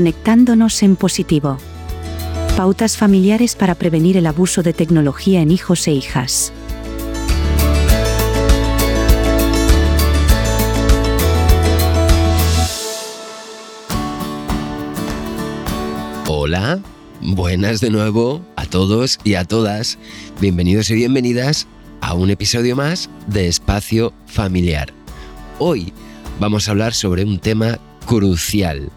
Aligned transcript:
Conectándonos 0.00 0.82
en 0.82 0.96
positivo. 0.96 1.58
Pautas 2.56 2.96
familiares 2.96 3.54
para 3.54 3.74
prevenir 3.74 4.16
el 4.16 4.24
abuso 4.24 4.62
de 4.62 4.72
tecnología 4.72 5.42
en 5.42 5.50
hijos 5.50 5.86
e 5.86 5.92
hijas. 5.92 6.54
Hola, 16.26 16.80
buenas 17.20 17.82
de 17.82 17.90
nuevo 17.90 18.40
a 18.56 18.64
todos 18.64 19.18
y 19.22 19.34
a 19.34 19.44
todas. 19.44 19.98
Bienvenidos 20.40 20.88
y 20.88 20.94
bienvenidas 20.94 21.66
a 22.00 22.14
un 22.14 22.30
episodio 22.30 22.74
más 22.74 23.10
de 23.26 23.48
Espacio 23.48 24.14
Familiar. 24.24 24.94
Hoy 25.58 25.92
vamos 26.38 26.68
a 26.68 26.70
hablar 26.70 26.94
sobre 26.94 27.22
un 27.22 27.38
tema 27.38 27.78
crucial, 28.06 28.90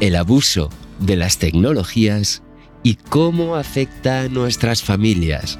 el 0.00 0.16
abuso 0.16 0.70
de 1.00 1.16
las 1.16 1.38
tecnologías 1.38 2.42
y 2.82 2.96
cómo 2.96 3.56
afecta 3.56 4.22
a 4.22 4.28
nuestras 4.28 4.82
familias. 4.82 5.58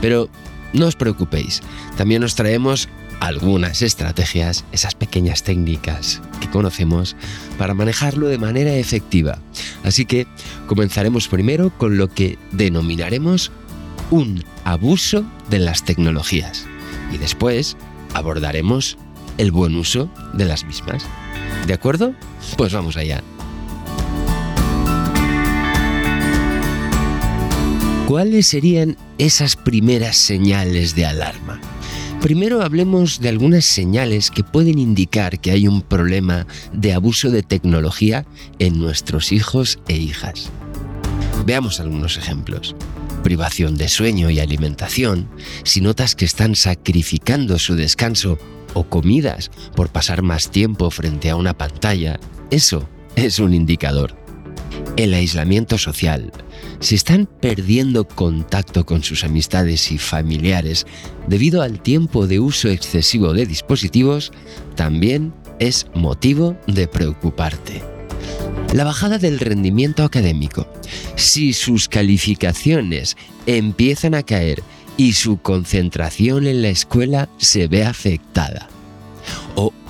Pero 0.00 0.28
no 0.72 0.86
os 0.86 0.96
preocupéis, 0.96 1.62
también 1.96 2.22
os 2.24 2.34
traemos 2.34 2.88
algunas 3.20 3.82
estrategias, 3.82 4.64
esas 4.72 4.94
pequeñas 4.94 5.42
técnicas 5.42 6.22
que 6.40 6.48
conocemos 6.48 7.16
para 7.58 7.74
manejarlo 7.74 8.28
de 8.28 8.38
manera 8.38 8.74
efectiva. 8.74 9.38
Así 9.84 10.06
que 10.06 10.26
comenzaremos 10.66 11.28
primero 11.28 11.70
con 11.76 11.98
lo 11.98 12.08
que 12.08 12.38
denominaremos 12.52 13.52
un 14.10 14.44
abuso 14.64 15.24
de 15.50 15.58
las 15.58 15.84
tecnologías 15.84 16.66
y 17.12 17.18
después 17.18 17.76
abordaremos 18.14 18.96
el 19.38 19.52
buen 19.52 19.76
uso 19.76 20.10
de 20.32 20.46
las 20.46 20.64
mismas. 20.64 21.04
¿De 21.66 21.74
acuerdo? 21.74 22.14
Pues 22.56 22.72
vamos 22.72 22.96
allá. 22.96 23.22
¿Cuáles 28.10 28.48
serían 28.48 28.96
esas 29.18 29.54
primeras 29.54 30.16
señales 30.16 30.96
de 30.96 31.06
alarma? 31.06 31.60
Primero 32.20 32.60
hablemos 32.60 33.20
de 33.20 33.28
algunas 33.28 33.64
señales 33.64 34.32
que 34.32 34.42
pueden 34.42 34.80
indicar 34.80 35.38
que 35.38 35.52
hay 35.52 35.68
un 35.68 35.80
problema 35.80 36.44
de 36.72 36.92
abuso 36.92 37.30
de 37.30 37.44
tecnología 37.44 38.26
en 38.58 38.80
nuestros 38.80 39.30
hijos 39.30 39.78
e 39.86 39.96
hijas. 39.96 40.50
Veamos 41.46 41.78
algunos 41.78 42.16
ejemplos. 42.16 42.74
Privación 43.22 43.76
de 43.76 43.88
sueño 43.88 44.28
y 44.28 44.40
alimentación, 44.40 45.28
si 45.62 45.80
notas 45.80 46.16
que 46.16 46.24
están 46.24 46.56
sacrificando 46.56 47.60
su 47.60 47.76
descanso 47.76 48.40
o 48.74 48.88
comidas 48.88 49.52
por 49.76 49.88
pasar 49.88 50.22
más 50.22 50.50
tiempo 50.50 50.90
frente 50.90 51.30
a 51.30 51.36
una 51.36 51.56
pantalla, 51.56 52.18
eso 52.50 52.88
es 53.14 53.38
un 53.38 53.54
indicador. 53.54 54.19
El 55.00 55.14
aislamiento 55.14 55.78
social. 55.78 56.30
Si 56.78 56.94
están 56.94 57.24
perdiendo 57.24 58.06
contacto 58.06 58.84
con 58.84 59.02
sus 59.02 59.24
amistades 59.24 59.92
y 59.92 59.96
familiares 59.96 60.86
debido 61.26 61.62
al 61.62 61.80
tiempo 61.80 62.26
de 62.26 62.38
uso 62.38 62.68
excesivo 62.68 63.32
de 63.32 63.46
dispositivos, 63.46 64.30
también 64.76 65.32
es 65.58 65.86
motivo 65.94 66.54
de 66.66 66.86
preocuparte. 66.86 67.82
La 68.74 68.84
bajada 68.84 69.16
del 69.16 69.38
rendimiento 69.38 70.04
académico. 70.04 70.70
Si 71.16 71.54
sus 71.54 71.88
calificaciones 71.88 73.16
empiezan 73.46 74.14
a 74.14 74.22
caer 74.22 74.62
y 74.98 75.14
su 75.14 75.40
concentración 75.40 76.46
en 76.46 76.60
la 76.60 76.68
escuela 76.68 77.30
se 77.38 77.68
ve 77.68 77.86
afectada. 77.86 78.68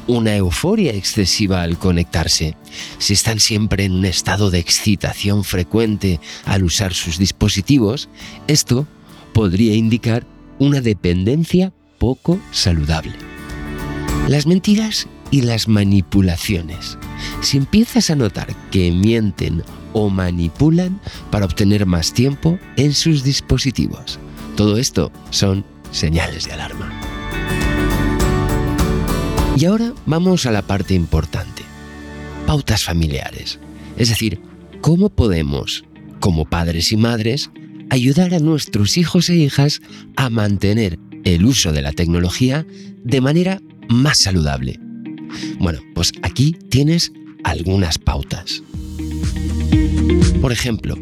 Una 0.06 0.34
euforia 0.34 0.92
excesiva 0.92 1.62
al 1.62 1.78
conectarse. 1.78 2.56
Si 2.98 3.12
están 3.12 3.38
siempre 3.38 3.84
en 3.84 3.92
un 3.92 4.05
estado 4.05 4.50
de 4.50 4.58
excitación 4.58 5.44
frecuente 5.44 6.20
al 6.44 6.64
usar 6.64 6.94
sus 6.94 7.18
dispositivos, 7.18 8.08
esto 8.48 8.86
podría 9.33 9.74
indicar 9.74 10.27
una 10.58 10.80
dependencia 10.80 11.72
poco 11.98 12.40
saludable. 12.50 13.12
Las 14.28 14.46
mentiras 14.46 15.06
y 15.30 15.42
las 15.42 15.68
manipulaciones. 15.68 16.98
Si 17.40 17.56
empiezas 17.56 18.10
a 18.10 18.16
notar 18.16 18.55
que 18.70 18.90
mienten 18.90 19.62
o 19.92 20.08
manipulan 20.08 21.00
para 21.30 21.44
obtener 21.44 21.86
más 21.86 22.12
tiempo 22.12 22.58
en 22.77 22.94
sus 22.94 23.22
dispositivos, 23.22 24.18
todo 24.56 24.77
esto 24.77 25.10
son 25.30 25.64
señales 25.90 26.46
de 26.46 26.52
alarma. 26.52 27.09
Y 29.56 29.64
ahora 29.64 29.92
vamos 30.06 30.46
a 30.46 30.52
la 30.52 30.62
parte 30.62 30.94
importante. 30.94 31.62
Pautas 32.46 32.84
familiares. 32.84 33.58
Es 33.96 34.08
decir, 34.08 34.40
cómo 34.80 35.11
podemos, 35.11 35.84
como 36.20 36.44
padres 36.44 36.92
y 36.92 36.96
madres, 36.96 37.50
ayudar 37.90 38.34
a 38.34 38.39
nuestros 38.39 38.96
hijos 38.96 39.28
e 39.28 39.36
hijas 39.36 39.83
a 40.16 40.30
mantener 40.30 40.98
el 41.24 41.44
uso 41.44 41.72
de 41.72 41.83
la 41.83 41.92
tecnología 41.92 42.66
de 43.05 43.20
manera 43.20 43.60
más 43.89 44.18
saludable. 44.18 44.78
Bueno, 45.58 45.80
pues 45.94 46.12
aquí 46.22 46.56
tienes 46.70 47.12
algunas 47.44 47.98
pautas. 47.98 48.62
Por 50.40 50.52
ejemplo, 50.52 50.96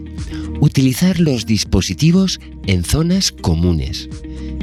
utilizar 0.61 1.21
los 1.21 1.47
dispositivos 1.47 2.41
en 2.67 2.85
zonas 2.85 3.33
comunes. 3.33 4.09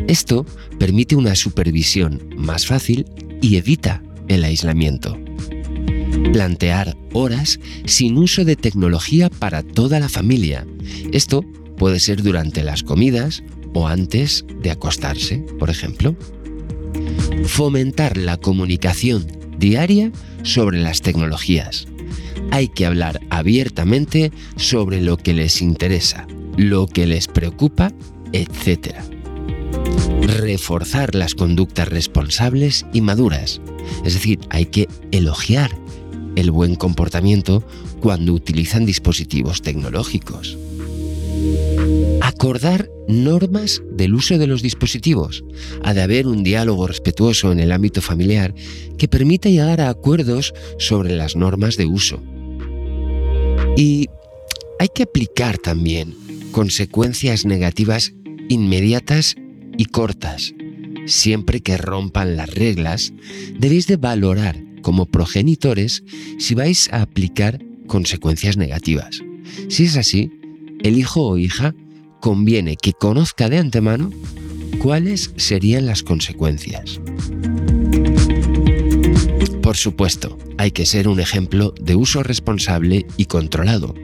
Esto 0.08 0.46
permite 0.78 1.16
una 1.16 1.36
supervisión 1.36 2.22
más 2.38 2.66
fácil 2.66 3.06
y 3.46 3.58
evita 3.58 4.02
el 4.28 4.44
aislamiento. 4.44 5.20
Plantear 6.34 6.98
horas 7.14 7.60
sin 7.86 8.18
uso 8.18 8.44
de 8.44 8.56
tecnología 8.56 9.30
para 9.30 9.62
toda 9.62 10.00
la 10.00 10.10
familia. 10.10 10.66
Esto 11.12 11.46
puede 11.78 12.00
ser 12.00 12.24
durante 12.24 12.64
las 12.64 12.82
comidas 12.82 13.44
o 13.76 13.88
antes 13.88 14.46
de 14.64 14.72
acostarse, 14.72 15.46
por 15.60 15.70
ejemplo. 15.70 16.16
Fomentar 17.46 18.18
la 18.18 18.38
comunicación 18.38 19.28
diaria 19.60 20.12
sobre 20.42 20.82
las 20.82 21.02
tecnologías 21.02 21.86
hay 22.52 22.68
que 22.68 22.86
hablar 22.86 23.20
abiertamente 23.30 24.32
sobre 24.56 25.02
lo 25.02 25.18
que 25.18 25.34
les 25.34 25.62
interesa, 25.62 26.28
lo 26.58 26.88
que 26.88 27.06
les 27.06 27.28
preocupa, 27.28 27.92
etc. 28.34 29.15
Reforzar 30.22 31.16
las 31.16 31.36
conductas 31.36 31.88
responsables 31.88 32.86
y 32.94 33.02
maduras. 33.02 33.62
Es 34.04 34.14
decir, 34.14 34.40
hay 34.50 34.66
que 34.66 34.88
elogiar 35.12 35.72
el 36.36 36.52
buen 36.52 36.76
comportamiento 36.76 37.64
cuando 38.00 38.34
utilizan 38.34 38.86
dispositivos 38.86 39.62
tecnológicos. 39.62 40.58
Acordar 42.22 42.90
normas 43.08 43.82
del 43.92 44.16
uso 44.16 44.38
de 44.38 44.48
los 44.48 44.62
dispositivos. 44.62 45.44
Ha 45.84 45.94
de 45.94 46.02
haber 46.02 46.28
un 46.28 46.44
diálogo 46.44 46.88
respetuoso 46.88 47.52
en 47.52 47.60
el 47.60 47.72
ámbito 47.72 48.02
familiar 48.02 48.54
que 48.98 49.08
permita 49.08 49.50
llegar 49.50 49.82
a 49.82 49.90
acuerdos 49.90 50.54
sobre 50.80 51.16
las 51.16 51.36
normas 51.36 51.78
de 51.78 51.86
uso. 51.86 52.22
Y 53.78 54.08
hay 54.80 54.88
que 54.94 55.04
aplicar 55.04 55.58
también 55.58 56.16
consecuencias 56.52 57.46
negativas 57.46 58.14
inmediatas 58.50 59.36
y 59.78 59.86
cortas. 59.86 60.54
Siempre 61.06 61.62
que 61.62 61.78
rompan 61.78 62.36
las 62.36 62.50
reglas, 62.54 63.14
debéis 63.58 63.88
de 63.88 63.98
valorar 63.98 64.64
como 64.82 65.06
progenitores 65.06 66.04
si 66.40 66.56
vais 66.56 66.90
a 66.92 67.02
aplicar 67.02 67.64
consecuencias 67.88 68.58
negativas. 68.58 69.22
Si 69.70 69.86
es 69.86 69.98
así, 69.98 70.32
el 70.84 70.98
hijo 70.98 71.28
o 71.28 71.38
hija 71.38 71.76
conviene 72.22 72.76
que 72.76 72.94
conozca 72.94 73.50
de 73.50 73.58
antemano 73.58 74.12
cuáles 74.80 75.32
serían 75.38 75.86
las 75.86 76.04
consecuencias. 76.04 77.00
Por 79.66 79.78
supuesto, 79.78 80.38
hay 80.58 80.70
que 80.70 80.86
ser 80.86 81.08
un 81.08 81.20
ejemplo 81.20 81.74
de 81.82 81.96
uso 81.96 82.22
responsable 82.22 83.08
y 83.18 83.26
controlado. 83.26 83.96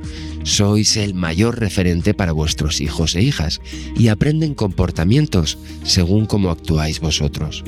Sois 0.44 0.98
el 0.98 1.14
mayor 1.14 1.60
referente 1.60 2.16
para 2.16 2.32
vuestros 2.32 2.82
hijos 2.82 3.16
e 3.16 3.22
hijas 3.22 3.62
y 3.96 4.08
aprenden 4.08 4.56
comportamientos 4.56 5.60
según 5.84 6.26
cómo 6.26 6.50
actuáis 6.50 7.00
vosotros. 7.00 7.64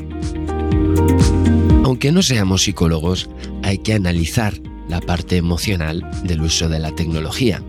Aunque 1.83 2.11
no 2.11 2.23
seamos 2.23 2.63
psicólogos, 2.63 3.29
hay 3.61 3.77
que 3.77 3.93
analizar 3.93 4.59
la 4.89 4.99
parte 4.99 5.37
emocional 5.37 6.09
del 6.23 6.41
uso 6.41 6.69
de 6.69 6.79
la 6.79 6.95
tecnología 6.95 7.63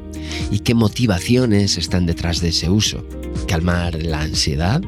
y 0.50 0.60
qué 0.60 0.74
motivaciones 0.74 1.76
están 1.76 2.06
detrás 2.06 2.40
de 2.40 2.48
ese 2.48 2.70
uso. 2.70 3.06
Calmar 3.46 4.02
la 4.02 4.22
ansiedad, 4.22 4.80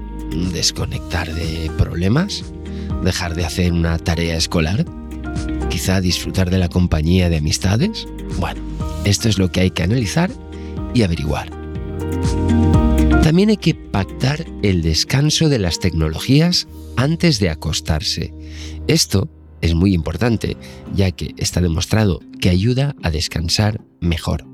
desconectar 0.53 1.32
de 1.35 1.70
problemas, 1.76 2.44
dejar 3.06 3.35
de 3.35 3.47
hacer 3.47 3.73
una 3.73 3.99
tarea 3.99 4.37
escolar 4.37 4.85
quizá 5.70 6.00
disfrutar 6.00 6.50
de 6.50 6.58
la 6.58 6.69
compañía 6.69 7.29
de 7.29 7.38
amistades? 7.38 8.06
Bueno, 8.38 8.61
esto 9.05 9.29
es 9.29 9.38
lo 9.38 9.50
que 9.50 9.61
hay 9.61 9.70
que 9.70 9.82
analizar 9.82 10.31
y 10.94 11.03
averiguar. 11.03 11.50
También 13.23 13.50
hay 13.50 13.56
que 13.56 13.75
pactar 13.75 14.47
el 14.62 14.82
descanso 14.82 15.49
de 15.49 15.58
las 15.58 15.79
tecnologías 15.79 16.69
antes 16.97 17.41
de 17.41 17.50
acostarse. 17.50 18.32
Esto 18.87 19.29
es 19.61 19.75
muy 19.75 19.94
importante, 19.94 20.56
ya 20.94 21.11
que 21.11 21.35
está 21.37 21.61
demostrado 21.61 22.20
que 22.41 22.50
ayuda 22.50 22.94
a 23.03 23.11
descansar 23.11 23.81
mejor. 24.00 24.47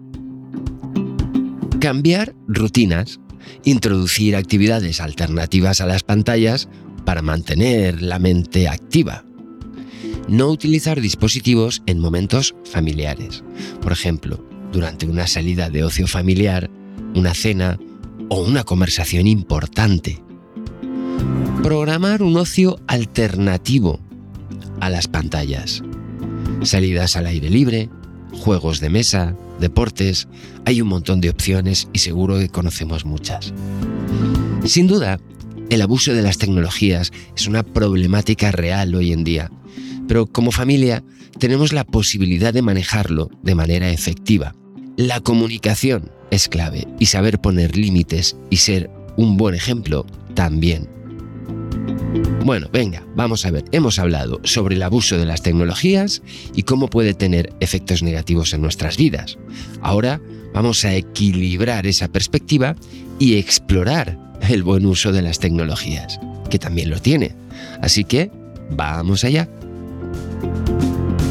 Cambiar 1.80 2.34
rutinas, 2.48 3.20
introducir 3.64 4.36
actividades 4.36 5.00
alternativas 5.00 5.80
a 5.80 5.86
las 5.86 6.02
pantallas 6.02 6.68
para 7.04 7.22
mantener 7.22 8.02
la 8.02 8.18
mente 8.18 8.68
activa. 8.68 9.24
No 10.28 10.48
utilizar 10.48 11.00
dispositivos 11.00 11.82
en 11.86 11.98
momentos 11.98 12.54
familiares. 12.64 13.42
Por 13.80 13.92
ejemplo, 13.92 14.44
durante 14.72 15.06
una 15.06 15.26
salida 15.26 15.70
de 15.70 15.84
ocio 15.84 16.06
familiar, 16.06 16.70
una 17.14 17.34
cena 17.34 17.78
o 18.28 18.42
una 18.42 18.64
conversación 18.64 19.26
importante. 19.26 20.22
Programar 21.62 22.22
un 22.22 22.36
ocio 22.36 22.78
alternativo 22.86 24.00
a 24.80 24.90
las 24.90 25.08
pantallas. 25.08 25.82
Salidas 26.62 27.16
al 27.16 27.26
aire 27.26 27.50
libre, 27.50 27.90
juegos 28.32 28.80
de 28.80 28.90
mesa, 28.90 29.36
deportes, 29.60 30.28
hay 30.64 30.80
un 30.80 30.88
montón 30.88 31.20
de 31.20 31.30
opciones 31.30 31.88
y 31.92 31.98
seguro 31.98 32.38
que 32.38 32.48
conocemos 32.48 33.04
muchas. 33.04 33.52
Sin 34.64 34.86
duda, 34.86 35.20
el 35.72 35.80
abuso 35.80 36.12
de 36.12 36.20
las 36.20 36.36
tecnologías 36.36 37.12
es 37.34 37.46
una 37.46 37.62
problemática 37.62 38.52
real 38.52 38.94
hoy 38.94 39.10
en 39.12 39.24
día, 39.24 39.50
pero 40.06 40.26
como 40.26 40.52
familia 40.52 41.02
tenemos 41.38 41.72
la 41.72 41.84
posibilidad 41.84 42.52
de 42.52 42.60
manejarlo 42.60 43.30
de 43.42 43.54
manera 43.54 43.88
efectiva. 43.88 44.54
La 44.98 45.20
comunicación 45.20 46.12
es 46.30 46.50
clave 46.50 46.86
y 46.98 47.06
saber 47.06 47.40
poner 47.40 47.74
límites 47.74 48.36
y 48.50 48.58
ser 48.58 48.90
un 49.16 49.38
buen 49.38 49.54
ejemplo 49.54 50.04
también. 50.34 50.90
Bueno, 52.44 52.68
venga, 52.70 53.06
vamos 53.16 53.46
a 53.46 53.50
ver. 53.50 53.64
Hemos 53.72 53.98
hablado 53.98 54.40
sobre 54.44 54.74
el 54.74 54.82
abuso 54.82 55.16
de 55.16 55.24
las 55.24 55.40
tecnologías 55.40 56.22
y 56.54 56.64
cómo 56.64 56.88
puede 56.88 57.14
tener 57.14 57.50
efectos 57.60 58.02
negativos 58.02 58.52
en 58.52 58.60
nuestras 58.60 58.98
vidas. 58.98 59.38
Ahora 59.80 60.20
vamos 60.52 60.84
a 60.84 60.94
equilibrar 60.94 61.86
esa 61.86 62.08
perspectiva 62.08 62.76
y 63.18 63.36
explorar 63.36 64.31
el 64.48 64.62
buen 64.62 64.86
uso 64.86 65.12
de 65.12 65.22
las 65.22 65.38
tecnologías, 65.38 66.18
que 66.50 66.58
también 66.58 66.90
lo 66.90 67.00
tiene. 67.00 67.34
Así 67.80 68.04
que, 68.04 68.30
vamos 68.70 69.24
allá. 69.24 69.48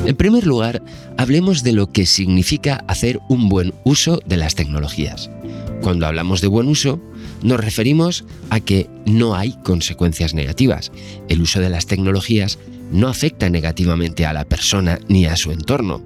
En 0.06 0.16
primer 0.16 0.48
lugar, 0.48 0.82
hablemos 1.18 1.64
de 1.64 1.74
lo 1.74 1.92
que 1.92 2.06
significa 2.06 2.84
hacer 2.88 3.20
un 3.30 3.50
buen 3.50 3.74
uso 3.84 4.20
de 4.26 4.38
las 4.38 4.56
tecnologías. 4.56 5.30
Cuando 5.82 6.08
hablamos 6.08 6.42
de 6.42 6.48
buen 6.48 6.68
uso, 6.68 7.02
nos 7.44 7.60
referimos 7.60 8.26
a 8.50 8.60
que 8.60 8.90
no 9.06 9.36
hay 9.36 9.56
consecuencias 9.64 10.34
negativas. 10.34 10.92
El 11.28 11.42
uso 11.42 11.60
de 11.60 11.70
las 11.70 11.86
tecnologías 11.86 12.60
no 12.92 13.08
afecta 13.08 13.50
negativamente 13.50 14.26
a 14.26 14.34
la 14.34 14.46
persona 14.46 15.00
ni 15.08 15.26
a 15.26 15.38
su 15.38 15.52
entorno. 15.52 16.02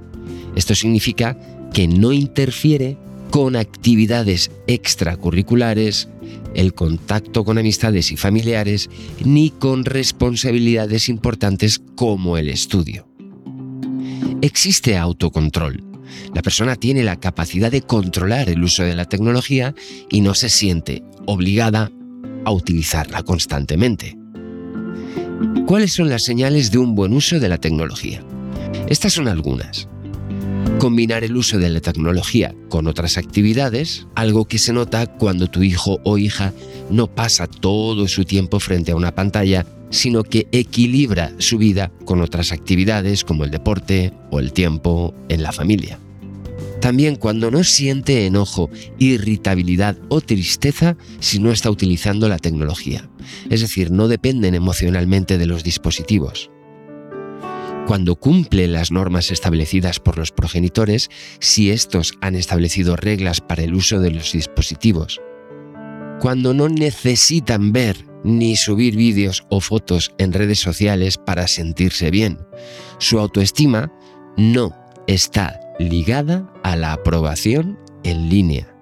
Esto 0.56 0.76
significa 0.76 1.38
que 1.74 1.88
no 1.88 2.14
interfiere 2.14 2.98
con 3.36 3.58
actividades 3.58 4.50
extracurriculares, 4.66 6.08
el 6.54 6.74
contacto 6.74 7.44
con 7.44 7.58
amistades 7.58 8.14
y 8.14 8.16
familiares, 8.16 8.90
ni 9.26 9.50
con 9.50 9.84
responsabilidades 9.84 11.10
importantes 11.10 11.82
como 11.98 12.38
el 12.38 12.48
estudio. 12.48 13.10
Existe 14.42 14.96
autocontrol. 14.96 15.84
La 16.34 16.42
persona 16.42 16.78
tiene 16.78 17.04
la 17.04 17.20
capacidad 17.20 17.70
de 17.70 17.82
controlar 17.82 18.48
el 18.48 18.64
uso 18.64 18.84
de 18.84 18.96
la 18.96 19.04
tecnología 19.04 19.76
y 20.10 20.22
no 20.22 20.34
se 20.34 20.48
siente 20.48 21.04
obligada 21.26 21.92
a 22.46 22.52
utilizarla 22.54 23.22
constantemente. 23.24 24.18
¿Cuáles 25.68 25.92
son 25.92 26.08
las 26.08 26.24
señales 26.24 26.72
de 26.72 26.78
un 26.78 26.96
buen 26.96 27.12
uso 27.12 27.38
de 27.42 27.50
la 27.50 27.58
tecnología? 27.58 28.24
Estas 28.88 29.12
son 29.12 29.28
algunas. 29.28 29.90
Combinar 30.80 31.24
el 31.24 31.36
uso 31.38 31.58
de 31.58 31.70
la 31.70 31.80
tecnología 31.80 32.54
con 32.70 32.88
otras 32.88 33.18
actividades, 33.18 34.08
algo 34.14 34.46
que 34.46 34.60
se 34.60 34.74
nota 34.74 35.08
cuando 35.08 35.48
tu 35.48 35.64
hijo 35.64 36.00
o 36.04 36.18
hija 36.18 36.54
no 36.90 37.08
pasa 37.08 37.48
todo 37.48 38.08
su 38.08 38.26
tiempo 38.26 38.60
frente 38.60 38.92
a 38.92 38.96
una 38.96 39.16
pantalla, 39.16 39.66
sino 39.90 40.24
que 40.24 40.48
equilibra 40.52 41.34
su 41.40 41.58
vida 41.58 41.92
con 42.06 42.22
otras 42.22 42.52
actividades 42.52 43.24
como 43.24 43.46
el 43.46 43.52
deporte 43.52 44.14
o 44.32 44.40
el 44.40 44.52
tiempo 44.52 45.16
en 45.30 45.44
la 45.44 45.52
familia. 45.52 45.98
También 46.82 47.16
cuando 47.16 47.50
no 47.50 47.64
siente 47.64 48.28
enojo, 48.28 48.70
irritabilidad 49.00 49.98
o 50.10 50.22
tristeza 50.22 50.98
si 51.20 51.40
no 51.40 51.52
está 51.52 51.72
utilizando 51.72 52.30
la 52.30 52.38
tecnología. 52.38 53.10
Es 53.50 53.62
decir, 53.62 53.90
no 53.90 54.08
dependen 54.08 54.54
emocionalmente 54.54 55.38
de 55.38 55.48
los 55.48 55.64
dispositivos. 55.64 56.52
Cuando 57.88 58.16
cumple 58.16 58.68
las 58.68 58.92
normas 58.92 59.30
establecidas 59.30 60.00
por 60.00 60.18
los 60.18 60.32
progenitores, 60.32 61.10
si 61.40 61.70
estos 61.70 62.14
han 62.20 62.36
establecido 62.36 62.96
reglas 62.96 63.42
para 63.42 63.64
el 63.64 63.76
uso 63.76 64.00
de 64.00 64.10
los 64.10 64.32
dispositivos. 64.32 65.22
Cuando 66.20 66.56
no 66.56 66.68
necesitan 66.68 67.72
ver 67.72 67.98
ni 68.24 68.56
subir 68.56 68.96
vídeos 68.96 69.46
o 69.50 69.62
fotos 69.62 70.12
en 70.18 70.34
redes 70.34 70.60
sociales 70.60 71.18
para 71.20 71.48
sentirse 71.48 72.10
bien. 72.10 72.40
Su 72.98 73.20
autoestima 73.20 73.94
no 74.36 74.76
está 75.06 75.60
ligada 75.78 76.52
a 76.64 76.76
la 76.76 76.94
aprobación 76.94 77.78
en 78.04 78.30
línea. 78.30 78.76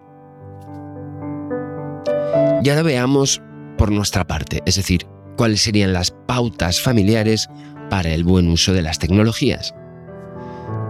Y 2.64 2.70
ahora 2.70 2.84
veamos 2.84 3.42
por 3.78 3.92
nuestra 3.92 4.26
parte, 4.26 4.62
es 4.66 4.78
decir, 4.78 5.06
cuáles 5.36 5.62
serían 5.62 5.92
las 5.92 6.12
pautas 6.12 6.80
familiares 6.80 7.50
para 7.90 8.14
el 8.14 8.24
buen 8.24 8.48
uso 8.48 8.74
de 8.74 8.82
las 8.82 9.00
tecnologías. 9.00 9.74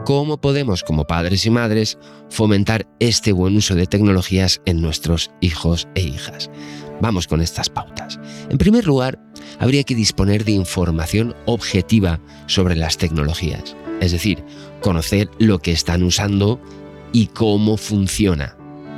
¿Cómo 0.05 0.39
podemos, 0.39 0.83
como 0.83 1.05
padres 1.05 1.45
y 1.45 1.49
madres, 1.49 1.97
fomentar 2.29 2.87
este 2.99 3.31
buen 3.31 3.55
uso 3.55 3.75
de 3.75 3.87
tecnologías 3.87 4.61
en 4.65 4.81
nuestros 4.81 5.31
hijos 5.39 5.87
e 5.95 6.01
hijas? 6.01 6.49
Vamos 7.01 7.27
con 7.27 7.41
estas 7.41 7.69
pautas. 7.69 8.19
En 8.49 8.57
primer 8.57 8.85
lugar, 8.85 9.19
habría 9.59 9.83
que 9.83 9.95
disponer 9.95 10.43
de 10.43 10.51
información 10.51 11.35
objetiva 11.45 12.19
sobre 12.47 12.75
las 12.75 12.97
tecnologías 12.97 13.75
es 14.03 14.11
decir, 14.11 14.43
conocer 14.81 15.29
lo 15.39 15.59
que 15.59 15.71
están 15.71 16.03
usando 16.03 16.59
y 17.13 17.27
cómo 17.27 17.77
funciona. 17.77 18.57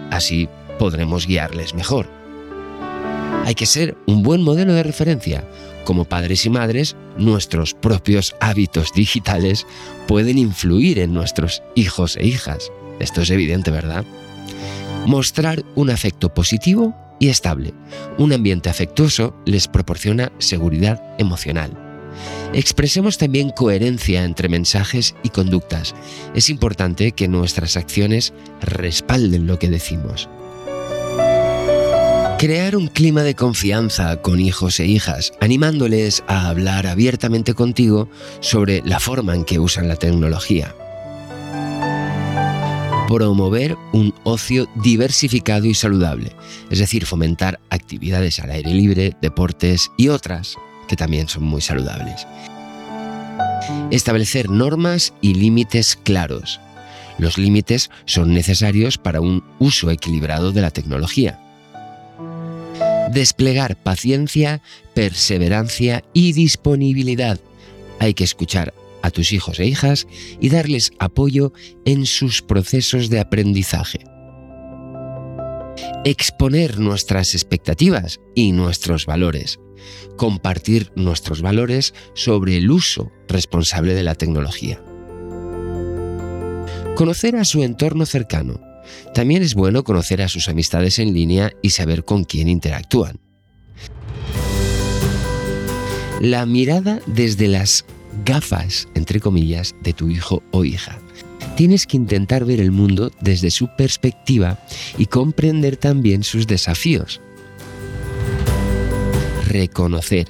Así 0.09 0.49
podremos 0.79 1.27
guiarles 1.27 1.75
mejor. 1.75 2.07
Hay 3.45 3.53
que 3.53 3.67
ser 3.67 3.95
un 4.07 4.23
buen 4.23 4.41
modelo 4.41 4.73
de 4.73 4.81
referencia. 4.81 5.47
Como 5.85 6.05
padres 6.05 6.45
y 6.45 6.49
madres, 6.49 6.95
nuestros 7.17 7.75
propios 7.75 8.35
hábitos 8.41 8.91
digitales 8.93 9.67
pueden 10.07 10.39
influir 10.39 10.99
en 10.99 11.13
nuestros 11.13 11.61
hijos 11.75 12.17
e 12.17 12.25
hijas. 12.25 12.71
Esto 12.99 13.21
es 13.21 13.29
evidente, 13.29 13.69
¿verdad? 13.69 14.03
Mostrar 15.05 15.63
un 15.75 15.91
afecto 15.91 16.33
positivo 16.33 16.95
y 17.19 17.29
estable. 17.29 17.73
Un 18.17 18.33
ambiente 18.33 18.69
afectuoso 18.69 19.35
les 19.45 19.67
proporciona 19.67 20.31
seguridad 20.39 21.01
emocional. 21.19 21.71
Expresemos 22.53 23.17
también 23.17 23.51
coherencia 23.51 24.23
entre 24.23 24.49
mensajes 24.49 25.15
y 25.21 25.29
conductas. 25.29 25.93
Es 26.33 26.49
importante 26.49 27.11
que 27.11 27.27
nuestras 27.27 27.77
acciones 27.77 28.33
respalden 28.61 29.45
lo 29.45 29.59
que 29.59 29.69
decimos. 29.69 30.29
Crear 32.37 32.75
un 32.75 32.87
clima 32.87 33.23
de 33.23 33.33
confianza 33.33 34.21
con 34.21 34.41
hijos 34.41 34.81
e 34.81 34.85
hijas, 34.85 35.31
animándoles 35.39 36.21
a 36.27 36.49
hablar 36.49 36.85
abiertamente 36.85 37.53
contigo 37.53 38.09
sobre 38.41 38.81
la 38.83 38.99
forma 38.99 39.33
en 39.33 39.45
que 39.45 39.57
usan 39.57 39.87
la 39.87 39.95
tecnología. 39.95 40.75
Promover 43.07 43.77
un 43.93 44.13
ocio 44.25 44.67
diversificado 44.75 45.65
y 45.65 45.73
saludable, 45.73 46.33
es 46.69 46.79
decir, 46.79 47.05
fomentar 47.05 47.61
actividades 47.69 48.39
al 48.39 48.51
aire 48.51 48.73
libre, 48.73 49.15
deportes 49.21 49.89
y 49.97 50.09
otras 50.09 50.57
que 50.89 50.97
también 50.97 51.29
son 51.29 51.43
muy 51.43 51.61
saludables. 51.61 52.27
Establecer 53.91 54.49
normas 54.49 55.13
y 55.21 55.35
límites 55.35 55.97
claros. 56.03 56.59
Los 57.17 57.37
límites 57.37 57.89
son 58.03 58.33
necesarios 58.33 58.97
para 58.97 59.21
un 59.21 59.41
uso 59.57 59.89
equilibrado 59.89 60.51
de 60.51 60.61
la 60.61 60.71
tecnología. 60.71 61.39
Desplegar 63.13 63.81
paciencia, 63.81 64.61
perseverancia 64.93 66.03
y 66.13 66.33
disponibilidad. 66.33 67.39
Hay 67.99 68.13
que 68.13 68.23
escuchar 68.23 68.73
a 69.01 69.11
tus 69.11 69.31
hijos 69.31 69.59
e 69.59 69.65
hijas 69.65 70.07
y 70.39 70.49
darles 70.49 70.91
apoyo 70.99 71.53
en 71.85 72.05
sus 72.05 72.41
procesos 72.41 73.09
de 73.09 73.19
aprendizaje. 73.19 73.99
Exponer 76.03 76.79
nuestras 76.79 77.33
expectativas 77.33 78.19
y 78.35 78.51
nuestros 78.51 79.05
valores 79.05 79.59
compartir 80.15 80.91
nuestros 80.95 81.41
valores 81.41 81.93
sobre 82.13 82.57
el 82.57 82.71
uso 82.71 83.11
responsable 83.27 83.93
de 83.93 84.03
la 84.03 84.15
tecnología. 84.15 84.81
Conocer 86.95 87.35
a 87.35 87.45
su 87.45 87.63
entorno 87.63 88.05
cercano. 88.05 88.61
También 89.13 89.43
es 89.43 89.53
bueno 89.55 89.83
conocer 89.83 90.21
a 90.21 90.27
sus 90.27 90.49
amistades 90.49 90.99
en 90.99 91.13
línea 91.13 91.51
y 91.61 91.71
saber 91.71 92.03
con 92.03 92.23
quién 92.23 92.47
interactúan. 92.47 93.19
La 96.21 96.45
mirada 96.45 97.01
desde 97.05 97.47
las 97.47 97.85
gafas, 98.25 98.87
entre 98.95 99.19
comillas, 99.19 99.75
de 99.81 99.93
tu 99.93 100.09
hijo 100.09 100.43
o 100.51 100.63
hija. 100.63 100.99
tienes 101.55 101.87
que 101.87 101.95
intentar 101.95 102.43
ver 102.43 102.59
el 102.59 102.71
mundo 102.71 103.11
desde 103.21 103.49
su 103.49 103.69
perspectiva 103.77 104.59
y 104.97 105.05
comprender 105.05 105.77
también 105.77 106.23
sus 106.23 106.47
desafíos. 106.47 107.21
Reconocer, 109.47 110.27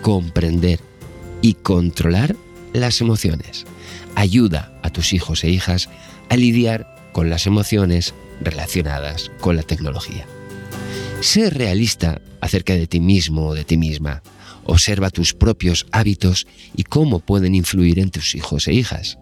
comprender 0.00 0.80
y 1.42 1.54
controlar 1.54 2.36
las 2.72 3.02
emociones 3.02 3.66
ayuda 4.16 4.72
a 4.82 4.90
tus 4.90 5.12
hijos 5.12 5.44
e 5.44 5.50
hijas 5.50 5.88
a 6.28 6.36
lidiar 6.36 6.95
con 7.16 7.30
las 7.30 7.46
emociones 7.46 8.12
relacionadas 8.42 9.30
con 9.40 9.56
la 9.56 9.62
tecnología. 9.62 10.26
Sé 11.22 11.48
realista 11.48 12.20
acerca 12.42 12.74
de 12.74 12.86
ti 12.86 13.00
mismo 13.00 13.46
o 13.46 13.54
de 13.54 13.64
ti 13.64 13.78
misma. 13.78 14.22
Observa 14.64 15.08
tus 15.08 15.32
propios 15.32 15.86
hábitos 15.92 16.46
y 16.76 16.82
cómo 16.82 17.20
pueden 17.20 17.54
influir 17.54 18.00
en 18.00 18.10
tus 18.10 18.34
hijos 18.34 18.68
e 18.68 18.74
hijas. 18.74 19.16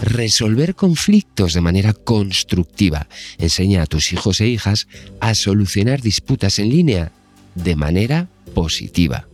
Resolver 0.00 0.76
conflictos 0.76 1.54
de 1.54 1.60
manera 1.60 1.92
constructiva. 1.92 3.08
Enseña 3.38 3.82
a 3.82 3.86
tus 3.86 4.12
hijos 4.12 4.40
e 4.40 4.46
hijas 4.46 4.86
a 5.18 5.34
solucionar 5.34 6.02
disputas 6.02 6.60
en 6.60 6.68
línea 6.68 7.10
de 7.56 7.74
manera 7.74 8.28
positiva. 8.54 9.26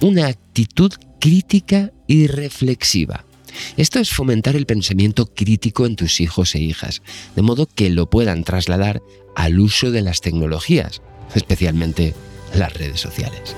Una 0.00 0.28
actitud 0.28 0.94
crítica 1.20 1.92
y 2.06 2.28
reflexiva. 2.28 3.27
Esto 3.76 3.98
es 3.98 4.10
fomentar 4.10 4.56
el 4.56 4.66
pensamiento 4.66 5.26
crítico 5.26 5.86
en 5.86 5.96
tus 5.96 6.20
hijos 6.20 6.54
e 6.54 6.58
hijas, 6.58 7.02
de 7.36 7.42
modo 7.42 7.66
que 7.66 7.90
lo 7.90 8.08
puedan 8.10 8.44
trasladar 8.44 9.02
al 9.36 9.60
uso 9.60 9.90
de 9.90 10.02
las 10.02 10.20
tecnologías, 10.20 11.02
especialmente 11.34 12.14
las 12.54 12.72
redes 12.74 13.00
sociales. 13.00 13.54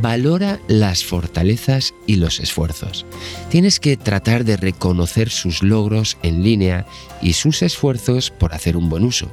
Valora 0.00 0.60
las 0.68 1.04
fortalezas 1.04 1.94
y 2.06 2.16
los 2.16 2.40
esfuerzos. 2.40 3.06
Tienes 3.48 3.80
que 3.80 3.96
tratar 3.96 4.44
de 4.44 4.56
reconocer 4.56 5.30
sus 5.30 5.62
logros 5.62 6.18
en 6.22 6.42
línea 6.42 6.86
y 7.22 7.34
sus 7.34 7.62
esfuerzos 7.62 8.30
por 8.30 8.54
hacer 8.54 8.76
un 8.76 8.88
buen 8.88 9.04
uso. 9.04 9.32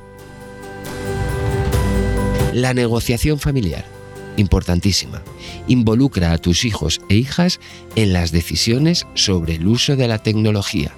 La 2.54 2.74
negociación 2.74 3.40
familiar 3.40 4.01
importantísima. 4.38 5.22
Involucra 5.68 6.32
a 6.32 6.38
tus 6.38 6.66
hijos 6.66 7.02
e 7.10 7.16
hijas 7.16 7.60
en 7.96 8.14
las 8.14 8.32
decisiones 8.32 9.08
sobre 9.14 9.56
el 9.56 9.68
uso 9.68 9.96
de 9.96 10.08
la 10.08 10.20
tecnología. 10.20 10.92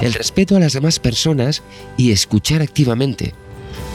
El 0.00 0.12
respeto 0.12 0.56
a 0.56 0.60
las 0.60 0.72
demás 0.72 0.98
personas 0.98 1.62
y 1.96 2.10
escuchar 2.10 2.62
activamente. 2.62 3.34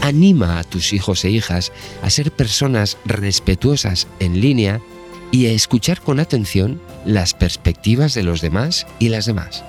Anima 0.01 0.59
a 0.59 0.63
tus 0.63 0.93
hijos 0.93 1.25
e 1.25 1.29
hijas 1.29 1.71
a 2.01 2.09
ser 2.09 2.31
personas 2.31 2.97
respetuosas 3.05 4.07
en 4.19 4.39
línea 4.39 4.81
y 5.31 5.47
a 5.47 5.51
escuchar 5.51 6.01
con 6.01 6.19
atención 6.19 6.81
las 7.05 7.33
perspectivas 7.33 8.13
de 8.13 8.23
los 8.23 8.41
demás 8.41 8.87
y 8.97 9.09
las 9.09 9.25
demás. 9.25 9.63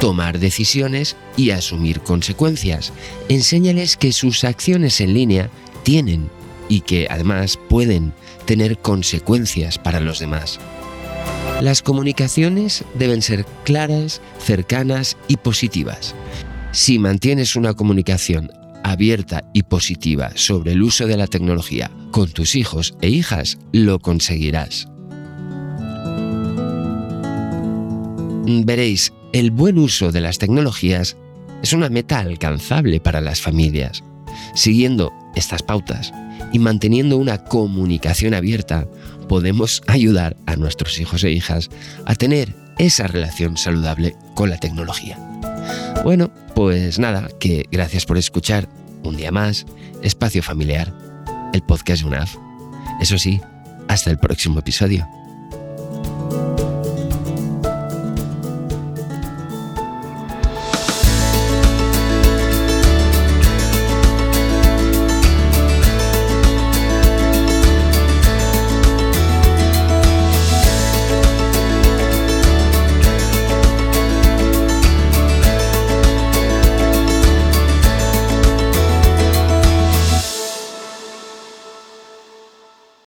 Tomar 0.00 0.38
decisiones 0.38 1.16
y 1.36 1.50
asumir 1.50 2.00
consecuencias. 2.00 2.92
Enséñales 3.28 3.96
que 3.96 4.12
sus 4.12 4.44
acciones 4.44 5.00
en 5.00 5.14
línea 5.14 5.48
tienen 5.84 6.28
y 6.68 6.80
que 6.80 7.06
además 7.10 7.58
pueden 7.68 8.12
tener 8.44 8.78
consecuencias 8.78 9.78
para 9.78 10.00
los 10.00 10.18
demás. 10.18 10.58
Las 11.60 11.82
comunicaciones 11.82 12.84
deben 12.94 13.22
ser 13.22 13.46
claras, 13.64 14.20
cercanas 14.38 15.16
y 15.26 15.36
positivas. 15.38 16.14
Si 16.72 16.98
mantienes 16.98 17.56
una 17.56 17.74
comunicación 17.74 18.50
abierta 18.84 19.42
y 19.52 19.62
positiva 19.62 20.30
sobre 20.34 20.72
el 20.72 20.82
uso 20.82 21.06
de 21.06 21.16
la 21.16 21.26
tecnología 21.26 21.90
con 22.10 22.30
tus 22.30 22.54
hijos 22.54 22.94
e 23.00 23.08
hijas, 23.08 23.58
lo 23.72 23.98
conseguirás. 23.98 24.88
Veréis, 28.46 29.12
el 29.32 29.50
buen 29.50 29.78
uso 29.78 30.12
de 30.12 30.20
las 30.20 30.38
tecnologías 30.38 31.16
es 31.62 31.72
una 31.72 31.88
meta 31.88 32.20
alcanzable 32.20 33.00
para 33.00 33.20
las 33.20 33.40
familias. 33.40 34.04
Siguiendo 34.54 35.12
estas 35.34 35.62
pautas, 35.62 36.12
y 36.56 36.58
manteniendo 36.58 37.18
una 37.18 37.44
comunicación 37.44 38.32
abierta, 38.32 38.86
podemos 39.28 39.82
ayudar 39.88 40.38
a 40.46 40.56
nuestros 40.56 40.98
hijos 40.98 41.22
e 41.22 41.30
hijas 41.30 41.68
a 42.06 42.14
tener 42.14 42.54
esa 42.78 43.06
relación 43.06 43.58
saludable 43.58 44.16
con 44.34 44.48
la 44.48 44.56
tecnología. 44.56 45.18
Bueno, 46.02 46.30
pues 46.54 46.98
nada, 46.98 47.28
que 47.38 47.66
gracias 47.70 48.06
por 48.06 48.16
escuchar 48.16 48.70
un 49.04 49.18
día 49.18 49.30
más 49.30 49.66
Espacio 50.02 50.42
Familiar, 50.42 50.94
el 51.52 51.60
podcast 51.60 52.00
de 52.00 52.08
UNAF. 52.08 52.36
Eso 53.02 53.18
sí, 53.18 53.38
hasta 53.86 54.10
el 54.10 54.18
próximo 54.18 54.60
episodio. 54.60 55.06